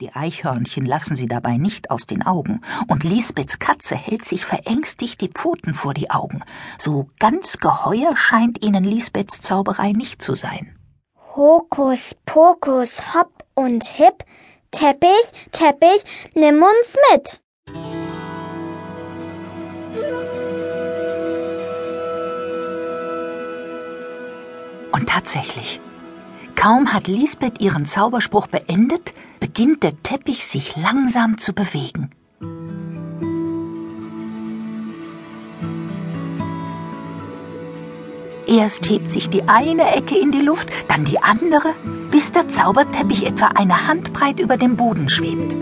Die 0.00 0.12
Eichhörnchen 0.12 0.86
lassen 0.86 1.14
sie 1.14 1.28
dabei 1.28 1.56
nicht 1.56 1.92
aus 1.92 2.04
den 2.06 2.26
Augen, 2.26 2.62
und 2.88 3.04
Lisbeths 3.04 3.60
Katze 3.60 3.94
hält 3.94 4.24
sich 4.24 4.44
verängstigt 4.44 5.20
die 5.20 5.28
Pfoten 5.28 5.72
vor 5.72 5.94
die 5.94 6.10
Augen. 6.10 6.42
So 6.78 7.10
ganz 7.20 7.58
geheuer 7.58 8.16
scheint 8.16 8.64
ihnen 8.64 8.82
Lisbeths 8.82 9.40
Zauberei 9.40 9.92
nicht 9.92 10.20
zu 10.20 10.34
sein. 10.34 10.76
Hokus 11.36 12.16
pokus, 12.26 13.14
hopp 13.14 13.44
und 13.54 13.84
hip, 13.84 14.24
Teppich, 14.72 15.30
Teppich, 15.52 16.04
nimm 16.34 16.56
uns 16.56 16.96
mit. 17.12 17.40
Und 24.90 25.08
tatsächlich, 25.08 25.80
kaum 26.56 26.92
hat 26.92 27.06
Lisbeth 27.06 27.60
ihren 27.60 27.86
Zauberspruch 27.86 28.48
beendet, 28.48 29.14
beginnt 29.54 29.84
der 29.84 30.02
Teppich 30.02 30.48
sich 30.48 30.74
langsam 30.74 31.38
zu 31.38 31.52
bewegen. 31.52 32.10
Erst 38.48 38.90
hebt 38.90 39.08
sich 39.08 39.30
die 39.30 39.44
eine 39.48 39.94
Ecke 39.94 40.18
in 40.18 40.32
die 40.32 40.40
Luft, 40.40 40.68
dann 40.88 41.04
die 41.04 41.20
andere, 41.20 41.72
bis 42.10 42.32
der 42.32 42.48
Zauberteppich 42.48 43.26
etwa 43.26 43.46
eine 43.46 43.86
Handbreit 43.86 44.40
über 44.40 44.56
dem 44.56 44.74
Boden 44.74 45.08
schwebt. 45.08 45.56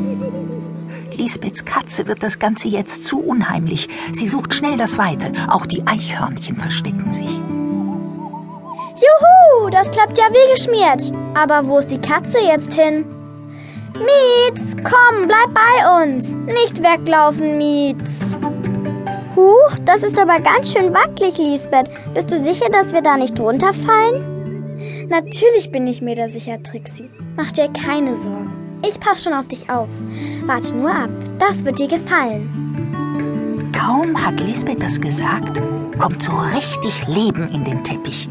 Lisbeths 1.14 1.66
Katze 1.66 2.06
wird 2.06 2.22
das 2.22 2.38
Ganze 2.38 2.68
jetzt 2.68 3.04
zu 3.04 3.20
unheimlich. 3.20 3.90
Sie 4.14 4.26
sucht 4.26 4.54
schnell 4.54 4.78
das 4.78 4.96
Weite. 4.96 5.32
Auch 5.50 5.66
die 5.66 5.86
Eichhörnchen 5.86 6.56
verstecken 6.56 7.12
sich. 7.12 7.42
Juhu, 8.96 9.68
das 9.70 9.90
klappt 9.90 10.16
ja 10.16 10.24
wie 10.30 10.50
geschmiert. 10.54 11.12
Aber 11.34 11.66
wo 11.66 11.78
ist 11.80 11.90
die 11.90 12.00
Katze 12.00 12.38
jetzt 12.38 12.72
hin? 12.72 13.04
Mietz, 14.04 14.74
komm, 14.82 15.26
bleib 15.26 15.54
bei 15.54 16.04
uns. 16.04 16.28
Nicht 16.46 16.82
weglaufen, 16.82 17.58
Mietz. 17.58 18.36
Huch, 19.34 19.78
das 19.84 20.02
ist 20.02 20.18
aber 20.18 20.38
ganz 20.40 20.72
schön 20.72 20.92
wackelig, 20.92 21.38
Lisbeth. 21.38 21.90
Bist 22.14 22.30
du 22.30 22.40
sicher, 22.40 22.68
dass 22.70 22.92
wir 22.92 23.02
da 23.02 23.16
nicht 23.16 23.38
runterfallen? 23.40 25.08
Natürlich 25.08 25.70
bin 25.70 25.86
ich 25.86 26.02
mir 26.02 26.14
da 26.14 26.28
sicher, 26.28 26.62
Trixie. 26.62 27.08
Mach 27.36 27.52
dir 27.52 27.68
keine 27.68 28.14
Sorgen. 28.14 28.52
Ich 28.86 28.98
pass 28.98 29.22
schon 29.22 29.32
auf 29.32 29.46
dich 29.48 29.70
auf. 29.70 29.88
Warte 30.44 30.74
nur 30.74 30.90
ab, 30.90 31.10
das 31.38 31.64
wird 31.64 31.78
dir 31.78 31.88
gefallen. 31.88 33.70
Kaum 33.72 34.16
hat 34.22 34.40
Lisbeth 34.40 34.82
das 34.82 35.00
gesagt, 35.00 35.60
kommt 35.98 36.22
so 36.22 36.32
richtig 36.54 37.06
Leben 37.06 37.48
in 37.52 37.64
den 37.64 37.82
Teppich. 37.84 38.28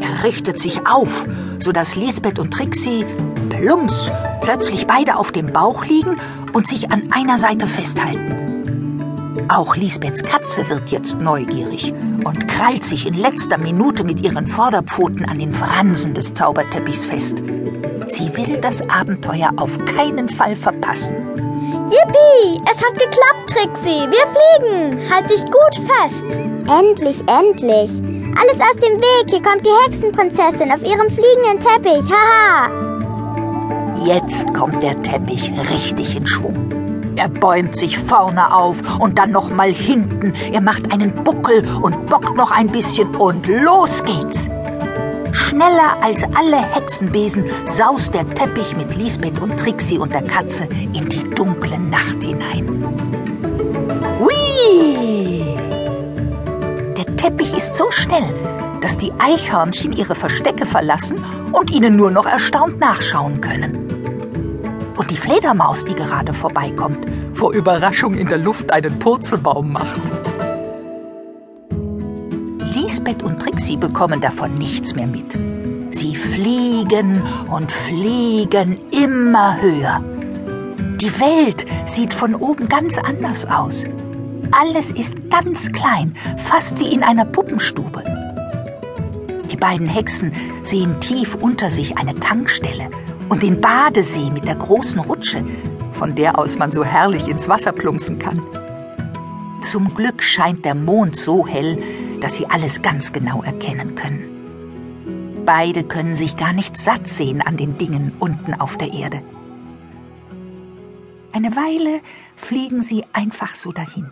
Er 0.00 0.24
richtet 0.24 0.58
sich 0.58 0.86
auf, 0.86 1.26
sodass 1.58 1.96
Lisbeth 1.96 2.38
und 2.38 2.52
Trixie 2.52 3.04
plumps 3.48 4.10
plötzlich 4.40 4.86
beide 4.86 5.16
auf 5.16 5.32
dem 5.32 5.46
Bauch 5.46 5.84
liegen 5.84 6.16
und 6.52 6.66
sich 6.66 6.90
an 6.90 7.10
einer 7.12 7.38
Seite 7.38 7.66
festhalten. 7.66 9.46
Auch 9.48 9.76
Lisbeths 9.76 10.22
Katze 10.22 10.68
wird 10.68 10.90
jetzt 10.90 11.20
neugierig 11.20 11.94
und 12.24 12.48
krallt 12.48 12.84
sich 12.84 13.06
in 13.06 13.14
letzter 13.14 13.58
Minute 13.58 14.04
mit 14.04 14.22
ihren 14.22 14.46
Vorderpfoten 14.46 15.24
an 15.24 15.38
den 15.38 15.52
Fransen 15.52 16.14
des 16.14 16.34
Zauberteppichs 16.34 17.04
fest. 17.04 17.42
Sie 18.08 18.36
will 18.36 18.58
das 18.60 18.88
Abenteuer 18.88 19.50
auf 19.56 19.78
keinen 19.84 20.28
Fall 20.28 20.56
verpassen. 20.56 21.16
Yippie! 21.84 22.60
Es 22.70 22.78
hat 22.84 22.94
geklappt, 22.94 23.48
Trixie! 23.48 24.06
Wir 24.10 24.26
fliegen! 24.34 25.10
Halt 25.10 25.30
dich 25.30 25.44
gut 25.44 25.86
fest! 25.86 26.40
Endlich, 26.68 27.20
endlich! 27.26 28.02
Alles 28.38 28.60
aus 28.60 28.76
dem 28.76 29.00
Weg! 29.00 29.30
Hier 29.30 29.42
kommt 29.42 29.64
die 29.64 29.70
Hexenprinzessin 29.86 30.70
auf 30.70 30.82
ihrem 30.82 31.08
fliegenden 31.08 31.60
Teppich! 31.60 32.12
Haha! 32.12 32.87
Jetzt 34.04 34.52
kommt 34.54 34.82
der 34.82 35.00
Teppich 35.02 35.52
richtig 35.70 36.16
in 36.16 36.26
Schwung. 36.26 36.54
Er 37.16 37.28
bäumt 37.28 37.76
sich 37.76 37.98
vorne 37.98 38.54
auf 38.54 39.00
und 39.00 39.18
dann 39.18 39.32
noch 39.32 39.50
mal 39.50 39.72
hinten. 39.72 40.32
Er 40.52 40.60
macht 40.60 40.92
einen 40.92 41.12
Buckel 41.24 41.66
und 41.82 42.06
bockt 42.06 42.36
noch 42.36 42.52
ein 42.52 42.68
bisschen 42.68 43.14
und 43.16 43.46
los 43.46 44.04
geht's. 44.04 44.48
Schneller 45.32 45.96
als 46.00 46.22
alle 46.36 46.58
Hexenbesen 46.58 47.44
saust 47.66 48.14
der 48.14 48.28
Teppich 48.28 48.76
mit 48.76 48.94
Lisbeth 48.94 49.40
und 49.40 49.56
Trixie 49.58 49.98
und 49.98 50.12
der 50.12 50.22
Katze 50.22 50.68
in 50.92 51.08
die 51.08 51.24
dunkle 51.30 51.78
Nacht 51.78 52.22
hinein. 52.22 52.84
Hui! 54.20 55.56
Der 56.96 57.16
Teppich 57.16 57.56
ist 57.56 57.74
so 57.74 57.90
schnell, 57.90 58.34
dass 58.80 58.98
die 58.98 59.12
Eichhörnchen 59.18 59.92
ihre 59.92 60.14
Verstecke 60.14 60.66
verlassen 60.66 61.24
und 61.52 61.70
ihnen 61.70 61.96
nur 61.96 62.10
noch 62.10 62.26
erstaunt 62.26 62.80
nachschauen 62.80 63.40
können 63.40 63.88
und 64.98 65.10
die 65.10 65.16
Fledermaus, 65.16 65.84
die 65.84 65.94
gerade 65.94 66.32
vorbeikommt, 66.32 67.06
vor 67.32 67.54
Überraschung 67.54 68.14
in 68.14 68.26
der 68.26 68.38
Luft 68.38 68.70
einen 68.70 68.98
Purzelbaum 68.98 69.72
macht. 69.72 70.00
Lisbeth 72.74 73.22
und 73.22 73.40
Trixie 73.40 73.76
bekommen 73.76 74.20
davon 74.20 74.54
nichts 74.54 74.94
mehr 74.94 75.06
mit. 75.06 75.38
Sie 75.90 76.14
fliegen 76.14 77.22
und 77.50 77.72
fliegen 77.72 78.78
immer 78.90 79.60
höher. 79.60 80.02
Die 81.00 81.20
Welt 81.20 81.64
sieht 81.86 82.12
von 82.12 82.34
oben 82.34 82.68
ganz 82.68 82.98
anders 82.98 83.46
aus. 83.46 83.84
Alles 84.50 84.90
ist 84.90 85.14
ganz 85.30 85.72
klein, 85.72 86.14
fast 86.36 86.78
wie 86.80 86.92
in 86.92 87.02
einer 87.02 87.24
Puppenstube. 87.24 88.17
Die 89.50 89.56
beiden 89.56 89.88
Hexen 89.88 90.32
sehen 90.62 91.00
tief 91.00 91.34
unter 91.34 91.70
sich 91.70 91.96
eine 91.96 92.14
Tankstelle 92.14 92.90
und 93.28 93.42
den 93.42 93.60
Badesee 93.60 94.30
mit 94.30 94.46
der 94.46 94.56
großen 94.56 95.00
Rutsche, 95.00 95.44
von 95.92 96.14
der 96.14 96.38
aus 96.38 96.58
man 96.58 96.72
so 96.72 96.84
herrlich 96.84 97.28
ins 97.28 97.48
Wasser 97.48 97.72
plumpsen 97.72 98.18
kann. 98.18 98.42
Zum 99.62 99.94
Glück 99.94 100.22
scheint 100.22 100.64
der 100.64 100.74
Mond 100.74 101.16
so 101.16 101.46
hell, 101.46 101.82
dass 102.20 102.36
sie 102.36 102.46
alles 102.46 102.82
ganz 102.82 103.12
genau 103.12 103.42
erkennen 103.42 103.94
können. 103.94 105.44
Beide 105.44 105.82
können 105.84 106.16
sich 106.16 106.36
gar 106.36 106.52
nicht 106.52 106.76
satt 106.76 107.08
sehen 107.08 107.40
an 107.40 107.56
den 107.56 107.78
Dingen 107.78 108.12
unten 108.18 108.54
auf 108.54 108.76
der 108.76 108.92
Erde. 108.92 109.22
Eine 111.32 111.56
Weile 111.56 112.00
fliegen 112.36 112.82
sie 112.82 113.04
einfach 113.12 113.54
so 113.54 113.72
dahin. 113.72 114.10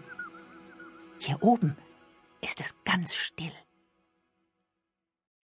Hier 1.18 1.42
oben 1.42 1.76
ist 2.40 2.60
es 2.60 2.74
ganz 2.84 3.14
still. 3.14 3.52